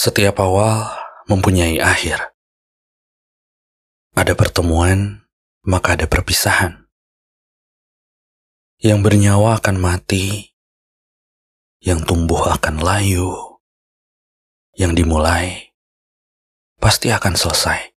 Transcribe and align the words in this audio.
Setiap 0.00 0.40
awal 0.40 0.88
mempunyai 1.28 1.76
akhir. 1.76 2.32
Ada 4.16 4.32
pertemuan, 4.32 5.28
maka 5.60 5.92
ada 5.92 6.08
perpisahan. 6.08 6.88
Yang 8.80 8.98
bernyawa 9.04 9.60
akan 9.60 9.76
mati, 9.76 10.56
yang 11.84 12.00
tumbuh 12.08 12.48
akan 12.48 12.80
layu, 12.80 13.60
yang 14.72 14.96
dimulai 14.96 15.76
pasti 16.80 17.12
akan 17.12 17.36
selesai. 17.36 17.92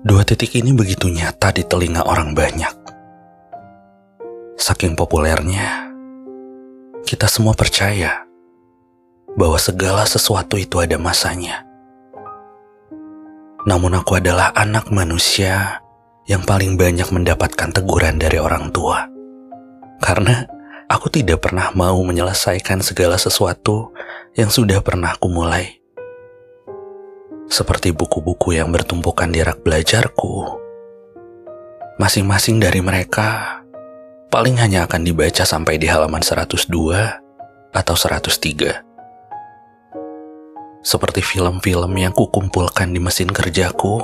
Dua 0.00 0.24
titik 0.24 0.56
ini 0.56 0.72
begitu 0.72 1.12
nyata 1.12 1.52
di 1.52 1.60
telinga 1.68 2.08
orang 2.08 2.32
banyak. 2.32 2.81
Saking 4.62 4.94
populernya, 4.94 5.90
kita 7.02 7.26
semua 7.26 7.50
percaya 7.50 8.22
bahwa 9.34 9.58
segala 9.58 10.06
sesuatu 10.06 10.54
itu 10.54 10.78
ada 10.78 11.02
masanya. 11.02 11.66
Namun 13.66 13.98
aku 13.98 14.22
adalah 14.22 14.54
anak 14.54 14.86
manusia 14.94 15.82
yang 16.30 16.46
paling 16.46 16.78
banyak 16.78 17.10
mendapatkan 17.10 17.74
teguran 17.74 18.22
dari 18.22 18.38
orang 18.38 18.70
tua. 18.70 19.10
Karena 19.98 20.46
aku 20.86 21.10
tidak 21.10 21.42
pernah 21.42 21.74
mau 21.74 21.98
menyelesaikan 21.98 22.86
segala 22.86 23.18
sesuatu 23.18 23.90
yang 24.38 24.46
sudah 24.46 24.78
pernah 24.78 25.18
aku 25.18 25.26
mulai 25.26 25.82
seperti 27.50 27.90
buku-buku 27.90 28.54
yang 28.62 28.70
bertumpukan 28.70 29.26
di 29.26 29.42
rak 29.42 29.58
belajarku. 29.66 30.54
Masing-masing 31.98 32.62
dari 32.62 32.78
mereka 32.78 33.61
paling 34.32 34.56
hanya 34.56 34.88
akan 34.88 35.04
dibaca 35.04 35.44
sampai 35.44 35.76
di 35.76 35.84
halaman 35.84 36.24
102 36.24 36.64
atau 37.76 37.94
103. 37.94 38.80
Seperti 40.80 41.20
film-film 41.20 41.92
yang 42.00 42.16
kukumpulkan 42.16 42.96
di 42.96 42.98
mesin 42.98 43.28
kerjaku, 43.28 44.00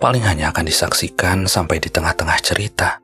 paling 0.00 0.24
hanya 0.24 0.56
akan 0.56 0.64
disaksikan 0.64 1.44
sampai 1.44 1.84
di 1.84 1.92
tengah-tengah 1.92 2.38
cerita. 2.40 2.96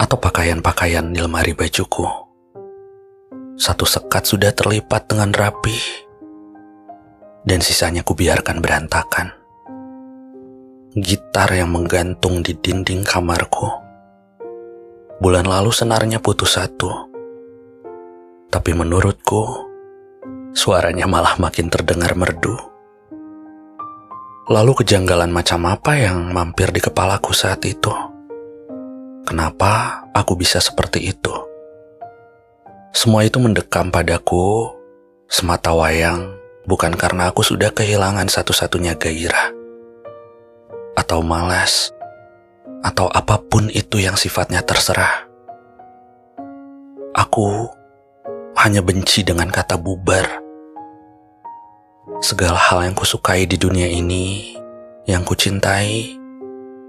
Atau 0.00 0.16
pakaian-pakaian 0.16 1.12
di 1.12 1.20
lemari 1.20 1.52
bajuku. 1.52 2.08
Satu 3.60 3.84
sekat 3.84 4.24
sudah 4.24 4.56
terlipat 4.56 5.04
dengan 5.04 5.36
rapi 5.36 5.76
dan 7.44 7.60
sisanya 7.60 8.00
kubiarkan 8.00 8.64
berantakan. 8.64 9.39
Gitar 10.90 11.54
yang 11.54 11.70
menggantung 11.70 12.42
di 12.42 12.50
dinding 12.50 13.06
kamarku. 13.06 13.70
Bulan 15.22 15.46
lalu 15.46 15.70
senarnya 15.70 16.18
putus 16.18 16.58
satu. 16.58 16.90
Tapi 18.50 18.74
menurutku, 18.74 19.70
suaranya 20.50 21.06
malah 21.06 21.38
makin 21.38 21.70
terdengar 21.70 22.18
merdu. 22.18 22.58
Lalu 24.50 24.82
kejanggalan 24.82 25.30
macam 25.30 25.62
apa 25.70 25.94
yang 25.94 26.34
mampir 26.34 26.74
di 26.74 26.82
kepalaku 26.82 27.38
saat 27.38 27.62
itu? 27.62 27.94
Kenapa 29.22 30.02
aku 30.10 30.34
bisa 30.34 30.58
seperti 30.58 31.06
itu? 31.06 31.30
Semua 32.90 33.22
itu 33.22 33.38
mendekam 33.38 33.94
padaku 33.94 34.74
semata 35.30 35.70
wayang 35.70 36.34
bukan 36.66 36.98
karena 36.98 37.30
aku 37.30 37.46
sudah 37.46 37.70
kehilangan 37.70 38.26
satu-satunya 38.26 38.98
gairah, 38.98 39.54
atau 41.10 41.26
malas, 41.26 41.90
atau 42.86 43.10
apa 43.10 43.42
pun 43.42 43.66
itu 43.66 43.98
yang 43.98 44.14
sifatnya 44.14 44.62
terserah. 44.62 45.26
Aku 47.18 47.66
hanya 48.54 48.78
benci 48.78 49.26
dengan 49.26 49.50
kata 49.50 49.74
bubar. 49.74 50.38
Segala 52.22 52.62
hal 52.62 52.86
yang 52.86 52.94
kusukai 52.94 53.42
di 53.50 53.58
dunia 53.58 53.90
ini, 53.90 54.54
yang 55.10 55.26
kucintai, 55.26 56.14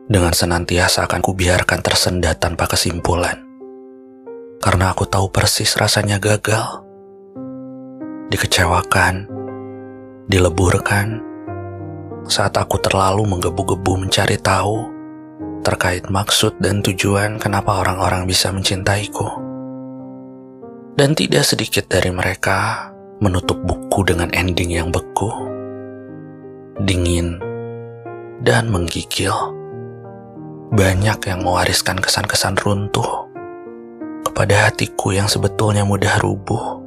dengan 0.05 0.37
senantiasa 0.37 1.09
akan 1.09 1.25
kubiarkan 1.25 1.81
tersendat 1.81 2.37
tanpa 2.37 2.69
kesimpulan. 2.69 3.41
Karena 4.61 4.93
aku 4.93 5.09
tahu 5.09 5.33
persis 5.33 5.73
rasanya 5.81 6.21
gagal, 6.21 6.85
dikecewakan, 8.29 9.25
dileburkan 10.29 11.30
saat 12.29 12.53
aku 12.57 12.77
terlalu 12.81 13.25
menggebu-gebu 13.25 14.05
mencari 14.05 14.37
tahu 14.37 15.01
terkait 15.61 16.09
maksud 16.09 16.57
dan 16.57 16.81
tujuan 16.81 17.37
kenapa 17.37 17.85
orang-orang 17.85 18.25
bisa 18.25 18.49
mencintaiku. 18.49 19.29
Dan 20.97 21.15
tidak 21.15 21.47
sedikit 21.47 21.87
dari 21.87 22.11
mereka 22.11 22.91
menutup 23.21 23.57
buku 23.63 24.05
dengan 24.05 24.29
ending 24.33 24.73
yang 24.73 24.89
beku, 24.89 25.29
dingin, 26.83 27.39
dan 28.41 28.69
menggigil. 28.69 29.33
Banyak 30.71 31.19
yang 31.27 31.41
mewariskan 31.45 31.99
kesan-kesan 31.99 32.57
runtuh 32.59 33.29
kepada 34.23 34.69
hatiku 34.69 35.11
yang 35.11 35.27
sebetulnya 35.27 35.83
mudah 35.83 36.21
rubuh 36.21 36.79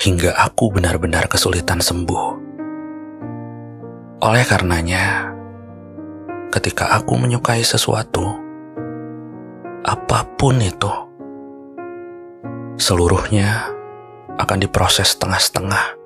hingga 0.00 0.32
aku 0.36 0.72
benar-benar 0.72 1.28
kesulitan 1.28 1.80
sembuh. 1.80 2.49
Oleh 4.20 4.44
karenanya, 4.44 5.32
ketika 6.52 6.92
aku 6.92 7.16
menyukai 7.16 7.64
sesuatu, 7.64 8.36
apa 9.80 10.28
pun 10.36 10.60
itu, 10.60 10.92
seluruhnya 12.76 13.64
akan 14.36 14.60
diproses 14.60 15.16
setengah-setengah. 15.16 15.96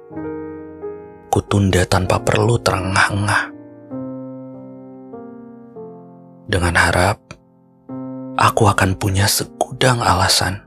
Kutunda 1.26 1.82
tanpa 1.90 2.22
perlu 2.22 2.54
terengah-engah. 2.62 3.50
Dengan 6.46 6.74
harap, 6.78 7.18
aku 8.38 8.70
akan 8.70 8.94
punya 8.94 9.26
segudang 9.26 9.98
alasan 9.98 10.62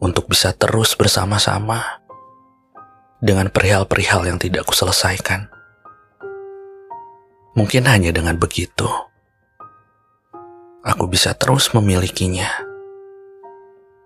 untuk 0.00 0.24
bisa 0.24 0.56
terus 0.56 0.96
bersama-sama 0.96 2.00
dengan 3.20 3.52
perihal-perihal 3.52 4.24
yang 4.24 4.40
tidak 4.40 4.64
kuselesaikan. 4.64 5.57
Mungkin 7.58 7.90
hanya 7.90 8.14
dengan 8.14 8.38
begitu, 8.38 8.86
aku 10.86 11.10
bisa 11.10 11.34
terus 11.34 11.74
memilikinya 11.74 12.46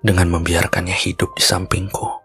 dengan 0.01 0.33
membiarkannya 0.33 0.97
hidup 0.97 1.37
di 1.37 1.45
sampingku. 1.45 2.22